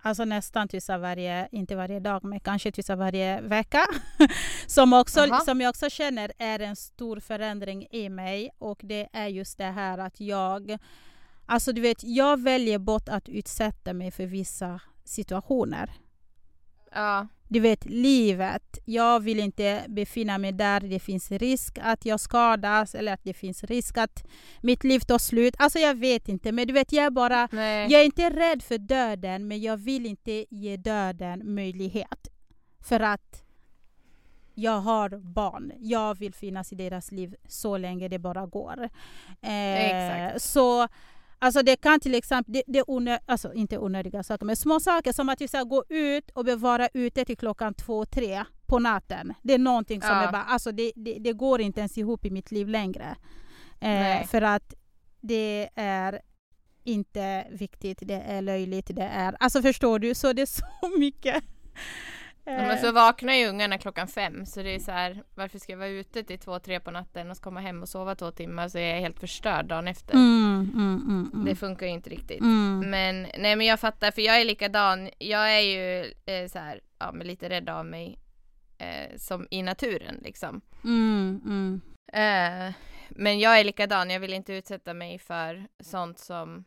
[0.02, 3.86] Alltså nästan typ varje, inte varje dag, men kanske typ varje vecka.
[4.66, 8.50] som, också, som jag också känner är en stor förändring i mig.
[8.58, 10.78] Och det är just det här att jag...
[11.46, 15.92] Alltså du vet, jag väljer bort att utsätta mig för vissa situationer.
[16.92, 17.26] Ja.
[17.48, 18.78] Du vet, livet.
[18.84, 23.34] Jag vill inte befinna mig där det finns risk att jag skadas eller att det
[23.34, 24.24] finns risk att
[24.60, 25.54] mitt liv tar slut.
[25.58, 27.48] Alltså jag vet inte, men du vet, jag är bara...
[27.52, 27.92] Nej.
[27.92, 32.28] Jag är inte rädd för döden, men jag vill inte ge döden möjlighet.
[32.80, 33.42] För att
[34.54, 35.72] jag har barn.
[35.78, 38.88] Jag vill finnas i deras liv så länge det bara går.
[39.42, 40.42] Eh, Exakt.
[40.42, 40.88] Så
[41.38, 45.12] Alltså det kan till exempel, det, det onö, alltså inte onödiga saker, men små saker
[45.12, 49.34] som att vi ska gå ut och vara ute till klockan två, tre på natten.
[49.42, 50.22] Det är någonting som Ja.
[50.28, 53.16] är bara, alltså det, det, det går inte ens ihop i mitt liv längre.
[53.80, 54.74] Eh, för att
[55.20, 56.20] det är
[56.84, 59.36] inte viktigt, det är löjligt, det är...
[59.40, 60.14] Alltså förstår du?
[60.14, 61.44] Så det är så mycket.
[62.46, 65.72] Men Eh, så vaknar ju ungarna klockan fem så det är så här varför ska
[65.72, 68.30] jag vara ute till två, tre på natten och så komma hem och sova två
[68.30, 70.14] timmar så är jag helt förstörd dagen efter.
[70.14, 71.44] mm, mm, mm, mm.
[71.44, 72.40] Det funkar ju inte riktigt.
[72.40, 72.90] Mm.
[72.90, 75.10] Men nej men jag fattar för jag är likadan.
[75.18, 78.18] Jag är ju eh, så här, ja men lite rädd av mig
[78.78, 80.60] eh, som i naturen liksom.
[80.84, 81.80] Mm.
[82.12, 82.74] Eh,
[83.08, 84.10] men jag är likadan.
[84.10, 86.64] Jag vill inte utsätta mig för sånt som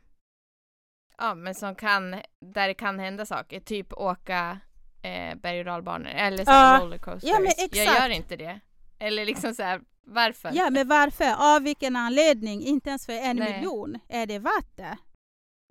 [1.18, 3.60] ja men som kan där det kan hända saker.
[3.60, 4.60] Typ åka
[5.02, 6.80] eh, berg och dalbanor eller så Ja.
[6.82, 7.30] rollercoasters.
[7.32, 8.00] Ja, men Jag exakt.
[8.00, 8.60] gör inte det.
[9.00, 10.52] Eller liksom så här varför?
[10.54, 11.56] Ja, men varför?
[11.56, 12.62] Av vilken anledning?
[12.66, 13.54] Inte ens för en Nej.
[13.54, 14.00] miljon.
[14.10, 14.98] Är det värt det?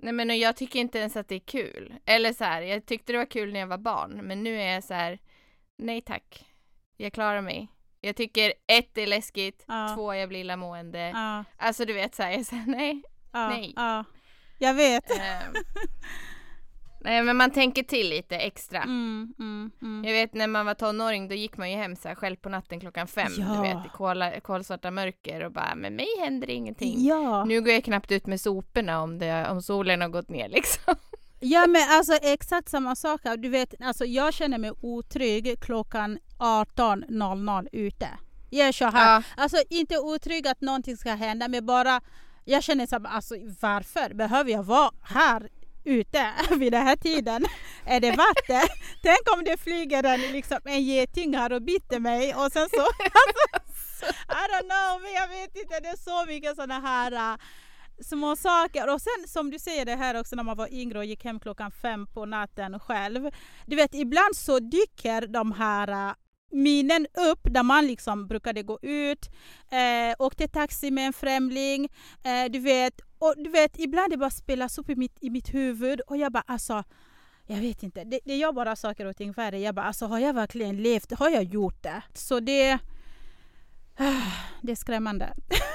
[0.03, 1.95] Nej men jag tycker inte ens att det är kul.
[2.07, 4.75] Eller så här, jag tyckte det var kul när jag var barn, men nu är
[4.75, 5.19] jag så här,
[5.79, 6.45] nej tack.
[6.97, 7.69] Jag klarar mig.
[8.01, 9.93] Jag tycker ett, det är läskigt, Ja.
[9.95, 11.09] två, jag blir illamående.
[11.15, 13.03] Ja, Alltså du vet så här, jag säger nej.
[13.33, 13.73] ja, Nej.
[13.77, 14.05] ja.
[14.59, 15.11] Jag vet.
[15.11, 15.55] Ehm.
[17.01, 18.83] nej men man tänker till lite extra.
[18.83, 20.05] Mm, mm, mm.
[20.05, 22.49] Jag vet när man var tonåring då gick man ju hem så här själv på
[22.49, 23.45] natten klockan fem, Ja.
[23.47, 27.07] du vet i kola, kolsvarta mörker och bara med mig händer ingenting.
[27.07, 27.45] Ja.
[27.45, 30.95] Nu går jag knappt ut med soporna om, det, om solen har gått ner liksom.
[31.41, 33.21] ja, men alltså exakt samma sak.
[33.25, 33.37] här.
[33.37, 38.09] Du vet, alltså, jag känner mig otrygg klockan 18.00 ute.
[38.51, 39.15] Jag är så här.
[39.15, 39.23] Ja.
[39.37, 42.01] Alltså inte otrygg att någonting ska hända, men bara
[42.45, 45.49] jag känner så här, alltså varför behöver jag vara här
[45.85, 47.47] ute vid den här tiden?
[47.87, 48.11] Är det
[48.47, 48.69] det?
[49.03, 52.81] Tänk om det flyger en, liksom, en geting här och biter mig och sen så...
[52.81, 55.81] Alltså, I don't know, men jag vet inte.
[55.81, 57.39] Det är så mycket sådana här äh,
[58.05, 58.95] små saker.
[58.95, 61.41] Och sen som du säger det här också när man var yngre och gick hem
[61.41, 63.31] klockan fem på natten själv.
[63.67, 66.15] Du vet ibland så dyker de här äh,
[66.51, 69.31] minnen upp där man liksom brukade gå ut,
[69.71, 71.89] eh, åkte taxi med en främling,
[72.25, 73.01] eh, du vet.
[73.19, 76.33] Och du vet, ibland det bara spelas upp i mitt, i mitt huvud och jag
[76.33, 76.85] bara alltså
[77.51, 79.59] jag vet inte, det, det gör bara saker och ting värre.
[79.59, 81.13] Jag bara alltså har jag verkligen levt?
[81.13, 82.03] Har jag gjort det?
[82.15, 82.79] Så det,
[84.63, 85.35] det är skrämmande.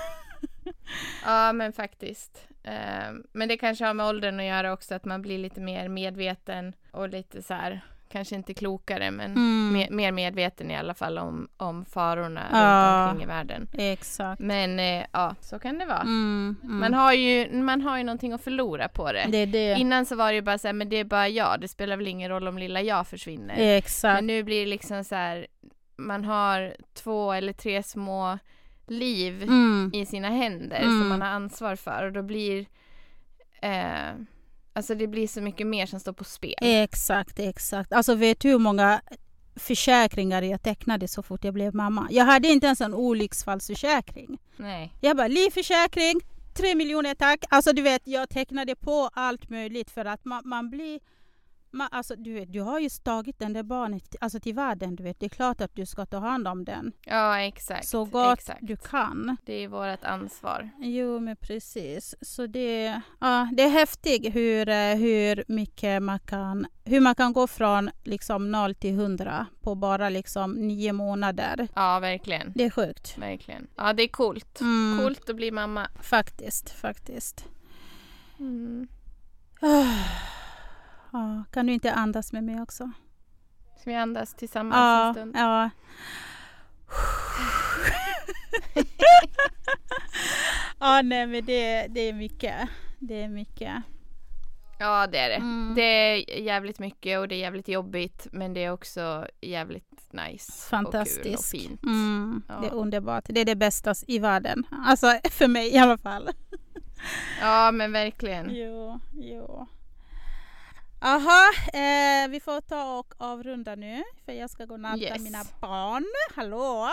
[1.25, 2.47] Ja men faktiskt.
[2.63, 5.87] Eh, men det kanske har med åldern att göra också att man blir lite mer
[5.87, 7.81] medveten och lite så här
[8.13, 9.75] kanske inte klokare men Mm.
[9.75, 12.57] me- mer medveten i alla fall om, om farorna Ja.
[13.01, 13.67] runt omkring i världen.
[13.77, 14.39] Exakt.
[14.41, 15.99] Men eh, ja, så kan det vara.
[16.01, 16.79] Mm, mm.
[16.79, 19.25] Man, har ju, man har ju någonting att förlora på det.
[19.29, 19.73] det det.
[19.79, 21.97] Innan så var det ju bara så här, men det är bara jag, det spelar
[21.97, 23.55] väl ingen roll om lilla jag försvinner.
[23.77, 24.15] Exakt.
[24.17, 25.47] Men nu blir det liksom så här,
[25.97, 28.37] man har två eller tre små
[28.87, 29.91] liv Mm.
[29.93, 30.99] i sina händer Mm.
[30.99, 32.65] som man har ansvar för och då blir
[33.61, 34.11] eh,
[34.73, 36.55] Alltså det blir så mycket mer som står på spel.
[36.61, 37.93] Exakt, exakt.
[37.93, 39.01] Alltså vet du hur många
[39.55, 42.07] försäkringar jag tecknade så fort jag blev mamma?
[42.11, 44.37] Jag hade inte ens en olycksfallsförsäkring.
[44.57, 44.93] Nej.
[45.01, 46.21] Jag bara livförsäkring,
[46.53, 47.45] tre miljoner tack.
[47.49, 50.99] Alltså du vet, jag tecknade på allt möjligt för att man, man blir...
[51.75, 54.95] Man, alltså, du, vet, du har ju tagit den där barnet alltså, till världen.
[54.95, 55.19] Du vet.
[55.19, 57.87] Det är klart att du ska ta hand om den Ja exakt.
[57.87, 58.59] så gott exakt.
[58.61, 59.37] du kan.
[59.45, 60.69] Det är vårt ansvar.
[60.79, 62.15] Jo, men precis.
[62.21, 67.33] Så det, ja, det är häftigt hur, eh, hur mycket man kan, hur man kan
[67.33, 71.67] gå från liksom 0 till 100 på bara liksom nio månader.
[71.75, 72.51] Ja verkligen.
[72.55, 73.17] Det är sjukt.
[73.17, 73.67] Verkligen.
[73.75, 74.61] Ja det är coolt.
[74.61, 75.87] Mm, Coolt att bli mamma.
[76.01, 77.45] Faktiskt, faktiskt.
[78.39, 78.87] Mm.
[81.13, 82.91] Ja, kan du inte andas med mig också?
[83.79, 85.35] Ska vi andas tillsammans en Ja, stund?
[85.37, 85.69] ja.
[90.79, 92.55] ja, nej men det, det är mycket.
[92.99, 93.73] Det är mycket.
[94.79, 95.35] Ja det är det.
[95.35, 95.73] Mm.
[95.75, 100.21] Det är jävligt mycket och det är jävligt jobbigt men det är också jävligt nice
[100.21, 101.51] och kul och Fantastiskt.
[101.51, 101.83] fint.
[101.83, 102.53] Mm, Ja.
[102.61, 103.23] Det är underbart.
[103.27, 104.63] Det är det bästa i världen.
[104.85, 106.29] Alltså för mig i alla fall.
[107.41, 108.55] Ja men verkligen.
[108.55, 109.67] Jo, jo.
[111.05, 115.19] Aha, eh, vi får ta och avrunda nu för jag ska gå och natta Yes.
[115.21, 116.05] mina barn.
[116.35, 116.89] Hallå!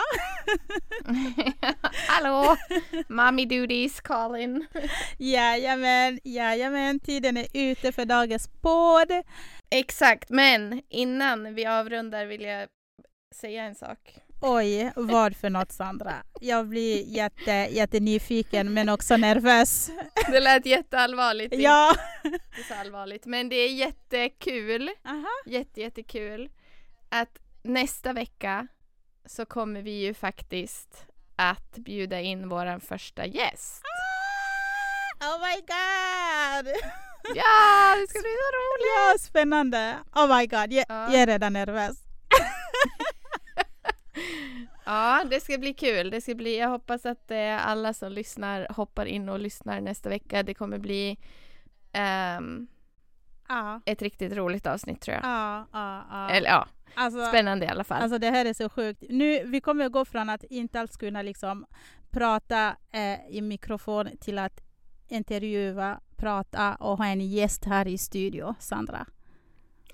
[2.07, 2.57] Hallå!
[3.07, 4.65] Mommy duties calling.
[5.17, 9.11] Jajamän, jajamän, tiden är ute för dagens podd.
[9.69, 12.67] Exakt, men innan vi avrundar vill jag
[13.35, 14.15] säga en sak.
[14.43, 16.13] Oj, vad för något Sandra?
[16.39, 19.89] Jag blir jätte, jättenyfiken men också nervös.
[20.31, 21.53] Det lät jätteallvarligt.
[21.57, 21.95] Ja!
[22.67, 23.25] Så allvarligt.
[23.25, 25.27] Men det är jättekul, Aha.
[25.45, 26.49] jätte, jättekul
[27.09, 28.67] att nästa vecka
[29.25, 33.81] så kommer vi ju faktiskt att bjuda in våran första gäst.
[35.21, 36.73] Oh my god!
[37.35, 38.91] Ja, det ska bli så roligt!
[38.95, 39.95] Ja, spännande!
[40.15, 41.11] Oh my god, jag, Ja.
[41.11, 41.97] jag är redan nervös.
[44.85, 46.09] Ja, det ska bli kul.
[46.09, 50.09] Det ska bli, jag hoppas att eh, alla som lyssnar hoppar in och lyssnar nästa
[50.09, 50.43] vecka.
[50.43, 51.17] Det kommer bli
[51.91, 52.67] ehm,
[53.47, 55.25] Ja, ett riktigt roligt avsnitt tror jag.
[55.25, 56.05] ja, ja.
[56.09, 56.29] ja.
[56.29, 58.01] Eller ja, Alltså, spännande i alla fall.
[58.01, 59.03] Alltså det här är så sjukt.
[59.09, 61.65] Nu, vi kommer att gå från att inte alls kunna liksom
[62.09, 64.61] prata eh, i mikrofon till att
[65.07, 69.05] intervjua, prata och ha en gäst här i studio, Sandra.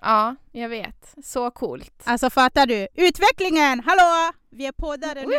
[0.01, 1.15] Ja, jag vet.
[1.23, 2.03] Så coolt.
[2.03, 2.87] Alltså fattar du?
[2.95, 3.79] Utvecklingen!
[3.79, 4.33] Hallå!
[4.49, 5.37] Vi är poddare nu.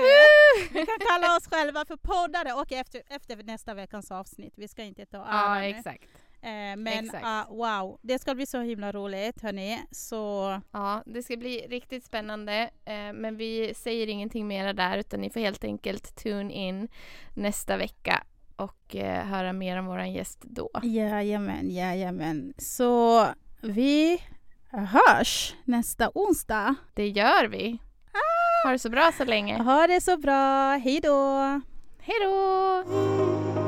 [0.73, 4.53] Vi kan kalla oss själva för poddare och efter, efter nästa veckans avsnitt.
[4.57, 6.09] Vi ska inte ta Ja, exakt.
[6.43, 9.83] Eh, men ah, wow, det ska bli så himla roligt hörni.
[9.91, 12.71] Så Ja, det ska bli riktigt spännande.
[12.85, 16.89] Eh, men vi säger ingenting mera där utan ni får helt enkelt tune in
[17.35, 18.23] nästa vecka
[18.57, 20.71] och eh, höra mer om våran gäst då.
[20.83, 22.55] Jajamän, jajamän.
[22.59, 23.27] Så
[23.61, 24.23] vi
[24.73, 26.75] hörs nästa onsdag.
[26.95, 27.79] Det gör vi.
[28.65, 29.63] Ha det så bra så länge.
[29.63, 30.77] Ha det så bra.
[30.77, 31.61] Hej då!
[32.01, 33.68] Hej då!